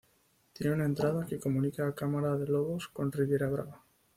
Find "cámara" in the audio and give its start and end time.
1.93-2.35